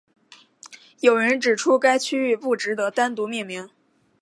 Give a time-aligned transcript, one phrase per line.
[0.99, 3.69] 有人指出该区域不值得单独命名。